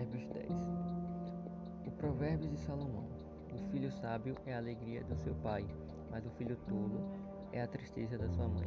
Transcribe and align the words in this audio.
Provérbios 0.00 0.26
10. 0.28 0.50
O 1.86 1.90
provérbio 1.90 2.48
de 2.48 2.56
Salomão: 2.60 3.04
O 3.52 3.70
filho 3.70 3.92
sábio 3.92 4.34
é 4.46 4.54
a 4.54 4.56
alegria 4.56 5.04
do 5.04 5.14
seu 5.14 5.34
pai, 5.34 5.66
mas 6.10 6.24
o 6.24 6.30
filho 6.30 6.56
tolo 6.66 7.02
é 7.52 7.60
a 7.60 7.66
tristeza 7.66 8.16
da 8.16 8.26
sua 8.30 8.48
mãe. 8.48 8.66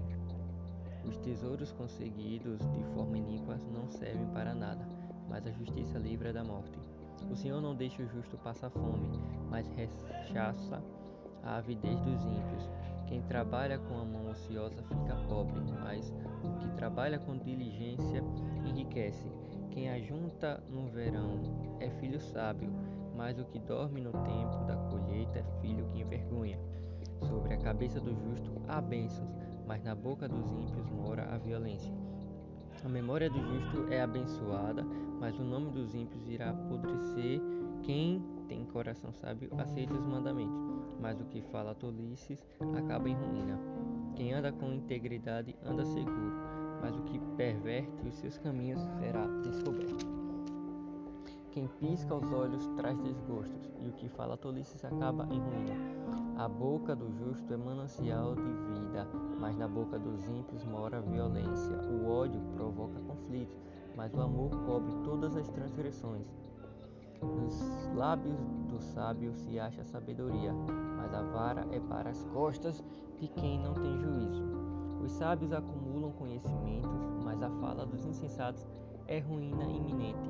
Os 1.03 1.17
tesouros 1.17 1.71
conseguidos 1.71 2.59
de 2.59 2.83
forma 2.93 3.17
iníqua 3.17 3.59
não 3.73 3.89
servem 3.89 4.27
para 4.27 4.53
nada, 4.53 4.87
mas 5.27 5.47
a 5.47 5.51
justiça 5.51 5.97
livra 5.97 6.31
da 6.31 6.43
morte. 6.43 6.77
O 7.31 7.35
Senhor 7.35 7.59
não 7.59 7.75
deixa 7.75 8.03
o 8.03 8.07
justo 8.09 8.37
passar 8.37 8.69
fome, 8.69 9.09
mas 9.49 9.67
rechaça 9.69 10.83
a 11.41 11.57
avidez 11.57 11.99
dos 12.01 12.23
ímpios. 12.25 12.69
Quem 13.07 13.23
trabalha 13.23 13.79
com 13.79 13.97
a 13.97 14.05
mão 14.05 14.29
ociosa 14.29 14.83
fica 14.83 15.15
pobre, 15.27 15.59
mas 15.81 16.13
o 16.43 16.59
que 16.59 16.69
trabalha 16.75 17.17
com 17.17 17.35
diligência 17.39 18.23
enriquece. 18.67 19.27
Quem 19.73 19.89
ajunta 19.89 20.63
no 20.69 20.87
verão 20.87 21.39
é 21.79 21.89
filho 21.89 22.21
sábio, 22.21 22.69
mas 23.15 23.39
o 23.39 23.45
que 23.45 23.57
dorme 23.57 24.01
no 24.01 24.11
tempo 24.11 24.63
da 24.67 24.75
colheita 24.75 25.39
é 25.39 25.61
filho 25.61 25.87
que 25.87 25.99
envergonha. 25.99 26.59
Sobre 27.27 27.55
a 27.55 27.57
cabeça 27.57 27.99
do 27.99 28.13
justo 28.13 28.51
há 28.67 28.79
bênçãos, 28.79 29.35
mas 29.65 29.83
na 29.83 29.95
boca 29.95 30.29
dos 30.29 30.51
ímpios 30.51 30.87
mora 30.91 31.23
a 31.33 31.39
violência. 31.39 31.91
A 32.85 32.87
memória 32.87 33.31
do 33.31 33.39
justo 33.41 33.91
é 33.91 33.99
abençoada, 33.99 34.85
mas 35.19 35.39
o 35.39 35.43
nome 35.43 35.71
dos 35.71 35.95
ímpios 35.95 36.29
irá 36.29 36.51
apodrecer. 36.51 37.41
Quem 37.81 38.23
tem 38.47 38.65
coração 38.65 39.11
sábio 39.11 39.49
aceita 39.57 39.95
os 39.95 40.05
mandamentos, 40.05 40.95
mas 40.99 41.19
o 41.19 41.25
que 41.25 41.41
fala 41.41 41.73
tolices 41.73 42.45
acaba 42.77 43.09
em 43.09 43.15
ruína. 43.15 43.59
Quem 44.15 44.33
anda 44.33 44.51
com 44.51 44.71
integridade 44.71 45.55
anda 45.65 45.83
seguro, 45.83 46.62
mas 46.83 46.97
o 46.97 47.01
que 47.03 47.17
perverte 47.37 48.05
os 48.05 48.15
seus 48.15 48.37
caminhos 48.37 48.81
será 48.99 49.25
descoberto. 49.41 50.05
Quem 51.51 51.67
pisca 51.79 52.13
os 52.13 52.33
olhos 52.33 52.67
traz 52.75 52.99
desgostos, 52.99 53.71
e 53.79 53.87
o 53.87 53.93
que 53.93 54.09
fala 54.09 54.35
tolices 54.35 54.83
acaba 54.83 55.23
em 55.31 55.39
ruína. 55.39 55.75
A 56.35 56.49
boca 56.49 56.95
do 56.95 57.09
justo 57.13 57.53
é 57.53 57.57
manancial 57.57 58.35
de 58.35 58.41
vida, 58.41 59.07
mas 59.39 59.55
na 59.55 59.67
boca 59.67 59.97
dos 59.97 60.27
ímpios 60.27 60.65
mora 60.65 60.99
violência. 60.99 61.77
O 61.89 62.09
ódio 62.09 62.41
provoca 62.55 62.99
conflitos, 63.01 63.61
mas 63.95 64.13
o 64.13 64.19
amor 64.19 64.49
cobre 64.65 64.91
todas 65.03 65.37
as 65.37 65.47
transgressões. 65.49 66.27
Nos 67.21 67.87
lábios 67.95 68.35
do 68.67 68.81
sábio 68.81 69.33
se 69.35 69.57
acha 69.57 69.85
sabedoria, 69.85 70.51
mas 70.97 71.13
a 71.13 71.21
vara 71.21 71.65
é 71.71 71.79
para 71.79 72.09
as 72.09 72.23
costas 72.25 72.83
de 73.19 73.27
quem 73.29 73.59
não 73.59 73.73
tem 73.73 73.97
juízo. 73.99 74.72
Os 75.03 75.11
sábios 75.11 75.51
acumulam 75.51 76.13
conhecimentos, 76.13 76.89
mas 77.25 77.43
a 77.43 77.49
fala 77.59 77.85
dos 77.85 78.05
insensatos 78.05 78.65
é 79.05 79.19
ruína 79.19 79.65
iminente. 79.65 80.29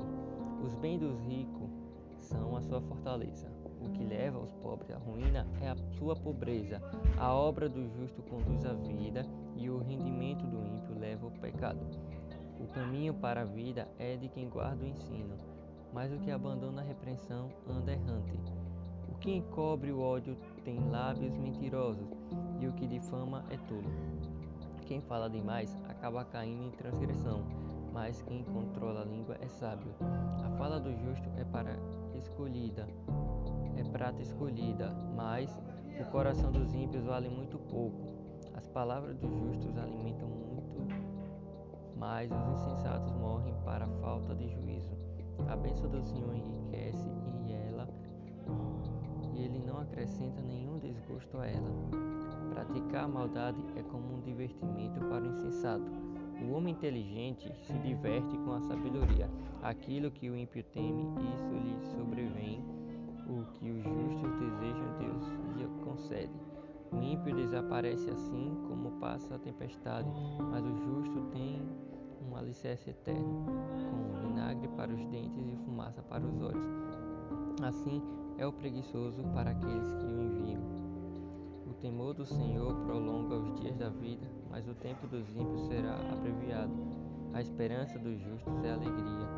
Os 0.64 0.74
bens 0.74 0.98
dos 0.98 1.20
ricos 1.20 1.70
são 2.18 2.56
a 2.56 2.60
sua 2.60 2.80
fortaleza. 2.80 3.48
O 3.80 3.90
que 3.90 4.02
leva 4.02 4.40
os 4.40 4.52
pobres 4.54 4.90
à 4.90 4.98
ruína 4.98 5.46
é 5.60 5.68
a 5.68 5.76
sua 5.76 6.16
pobreza. 6.16 6.82
A 7.16 7.32
obra 7.32 7.68
do 7.68 7.86
justo 7.96 8.22
conduz 8.22 8.64
à 8.64 8.72
vida 8.72 9.24
e 9.54 9.70
o 9.70 9.78
rendimento 9.78 10.44
do 10.44 10.64
ímpio 10.64 10.98
leva 10.98 11.26
ao 11.26 11.32
pecado. 11.32 11.86
O 12.58 12.66
caminho 12.66 13.14
para 13.14 13.42
a 13.42 13.44
vida 13.44 13.86
é 13.98 14.16
de 14.16 14.28
quem 14.28 14.48
guarda 14.48 14.84
o 14.84 14.88
ensino, 14.88 15.36
mas 15.92 16.12
o 16.12 16.18
que 16.18 16.30
abandona 16.32 16.80
a 16.80 16.84
repreensão 16.84 17.48
anda 17.68 17.92
errante. 17.92 18.40
O 19.08 19.14
que 19.18 19.30
encobre 19.30 19.92
o 19.92 20.00
ódio 20.00 20.36
tem 20.64 20.80
lábios 20.90 21.36
mentirosos, 21.36 22.08
e 22.60 22.66
o 22.66 22.72
que 22.72 22.86
difama 22.86 23.44
é 23.50 23.56
tolo. 23.68 24.33
Quem 24.84 25.00
fala 25.00 25.28
demais 25.28 25.76
acaba 25.88 26.24
caindo 26.24 26.62
em 26.64 26.70
transgressão 26.70 27.44
mas 27.94 28.20
quem 28.22 28.42
controla 28.42 29.02
a 29.02 29.04
língua 29.04 29.36
é 29.40 29.46
sábio. 29.46 29.94
A 30.44 30.50
fala 30.58 30.80
do 30.80 30.92
justo 30.96 31.30
é 31.36 31.44
para 31.44 31.78
escolhida, 32.12 32.88
é 33.76 33.84
prata 33.84 34.20
escolhida, 34.20 34.92
mas 35.14 35.56
o 36.00 36.04
coração 36.10 36.50
dos 36.50 36.74
ímpios 36.74 37.04
vale 37.04 37.28
muito 37.28 37.56
pouco. 37.56 38.12
As 38.52 38.66
palavras 38.66 39.16
dos 39.16 39.32
justos 39.32 39.78
alimentam 39.78 40.28
muito, 40.28 40.76
mas 41.96 42.28
os 42.32 42.48
insensatos 42.48 43.12
morrem 43.12 43.54
para 43.64 43.86
falta 44.00 44.34
de 44.34 44.48
juízo. 44.48 44.98
A 45.48 45.54
bênção 45.54 45.88
do 45.88 46.02
Senhor 46.02 46.34
enriquece 46.34 47.08
e 47.46 47.52
ela 47.52 47.88
e 49.32 49.40
ele 49.40 49.60
não 49.60 49.78
acrescenta 49.78 50.42
nenhum 50.42 50.78
desgosto 50.78 51.38
a 51.38 51.46
ela. 51.46 51.70
Praticar 52.50 53.04
a 53.04 53.08
maldade 53.08 53.64
é 53.76 53.82
como 53.82 54.16
um 54.16 54.20
divertimento 54.20 55.00
para 55.00 55.24
o 55.24 55.26
insensato 55.26 56.04
o 56.44 56.52
homem 56.52 56.74
inteligente 56.74 57.50
se 57.66 57.72
diverte 57.78 58.36
com 58.38 58.52
a 58.52 58.60
sabedoria. 58.60 59.30
Aquilo 59.62 60.10
que 60.10 60.28
o 60.28 60.36
ímpio 60.36 60.62
teme, 60.64 61.02
isso 61.34 61.54
lhe 61.54 61.80
sobrevém. 61.96 62.62
O 63.26 63.44
que 63.54 63.70
os 63.70 63.82
justos 63.82 64.38
desejam, 64.38 64.98
Deus 64.98 65.24
lhe 65.56 65.66
concede. 65.84 66.32
O 66.92 67.02
ímpio 67.02 67.34
desaparece 67.34 68.10
assim 68.10 68.54
como 68.68 68.92
passa 69.00 69.34
a 69.34 69.38
tempestade, 69.38 70.08
mas 70.38 70.64
o 70.64 70.76
justo 70.76 71.22
tem 71.32 71.62
um 72.28 72.36
alicerce 72.36 72.90
eterno, 72.90 73.46
com 73.90 74.28
vinagre 74.28 74.68
para 74.68 74.92
os 74.92 75.04
dentes 75.06 75.46
e 75.48 75.56
fumaça 75.64 76.02
para 76.02 76.24
os 76.24 76.40
olhos. 76.42 76.66
Assim 77.62 78.02
é 78.36 78.46
o 78.46 78.52
preguiçoso 78.52 79.22
para 79.32 79.50
aqueles 79.50 79.94
que 79.94 80.04
o 80.04 80.22
enviam. 80.22 80.83
Do 82.24 82.28
Senhor 82.28 82.74
prolonga 82.86 83.34
os 83.34 83.60
dias 83.60 83.76
da 83.76 83.90
vida, 83.90 84.26
mas 84.48 84.66
o 84.66 84.74
tempo 84.74 85.06
dos 85.06 85.28
ímpios 85.36 85.66
será 85.66 85.94
abreviado. 86.10 86.72
A 87.34 87.42
esperança 87.42 87.98
dos 87.98 88.18
justos 88.18 88.64
é 88.64 88.72
alegria, 88.72 89.28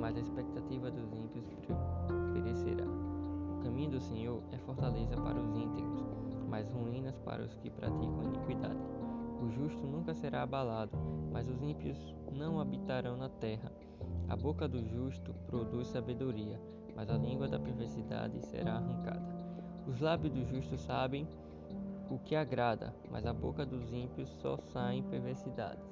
mas 0.00 0.16
a 0.16 0.20
expectativa 0.20 0.90
dos 0.90 1.12
ímpios 1.12 1.44
perecerá. 2.32 2.86
O 2.86 3.62
caminho 3.62 3.90
do 3.90 4.00
Senhor 4.00 4.42
é 4.52 4.56
fortaleza 4.56 5.14
para 5.18 5.38
os 5.38 5.54
íntegros, 5.54 6.02
mas 6.48 6.66
ruínas 6.70 7.18
para 7.18 7.42
os 7.42 7.54
que 7.56 7.68
praticam 7.68 8.24
iniquidade. 8.24 8.80
O 9.42 9.50
justo 9.50 9.86
nunca 9.86 10.14
será 10.14 10.42
abalado, 10.42 10.96
mas 11.30 11.46
os 11.46 11.62
ímpios 11.62 12.16
não 12.32 12.58
habitarão 12.58 13.18
na 13.18 13.28
terra. 13.28 13.70
A 14.30 14.34
boca 14.34 14.66
do 14.66 14.82
justo 14.82 15.34
produz 15.46 15.88
sabedoria, 15.88 16.58
mas 16.96 17.10
a 17.10 17.18
língua 17.18 17.48
da 17.48 17.60
perversidade 17.60 18.40
será 18.46 18.76
arrancada. 18.76 19.28
Os 19.86 20.00
lábios 20.00 20.32
do 20.32 20.42
justo 20.46 20.78
sabem 20.78 21.28
o 22.10 22.18
que 22.18 22.34
agrada, 22.34 22.92
mas 23.08 23.24
a 23.24 23.32
boca 23.32 23.64
dos 23.64 23.92
ímpios 23.92 24.28
só 24.42 24.58
saem 24.58 25.02
perversidades. 25.04 25.88